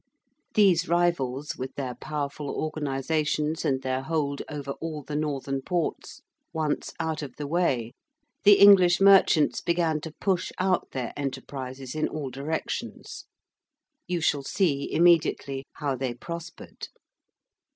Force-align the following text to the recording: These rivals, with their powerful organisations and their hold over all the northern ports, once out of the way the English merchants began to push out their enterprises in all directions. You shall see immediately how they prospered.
These 0.55 0.89
rivals, 0.89 1.57
with 1.57 1.75
their 1.75 1.93
powerful 1.93 2.49
organisations 2.49 3.63
and 3.63 3.83
their 3.83 4.01
hold 4.01 4.41
over 4.49 4.71
all 4.81 5.03
the 5.03 5.15
northern 5.15 5.61
ports, 5.61 6.23
once 6.51 6.91
out 6.99 7.21
of 7.21 7.35
the 7.35 7.45
way 7.45 7.91
the 8.43 8.53
English 8.53 8.99
merchants 8.99 9.61
began 9.61 10.01
to 10.01 10.11
push 10.19 10.51
out 10.57 10.89
their 10.89 11.13
enterprises 11.15 11.93
in 11.93 12.07
all 12.07 12.31
directions. 12.31 13.25
You 14.07 14.21
shall 14.21 14.41
see 14.41 14.91
immediately 14.91 15.65
how 15.73 15.95
they 15.95 16.15
prospered. 16.15 16.87